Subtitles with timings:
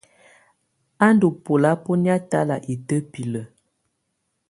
[1.05, 3.41] Á ndɔ́ bɛ́lábɔ́nɛ̀á talá itǝ́bilǝ.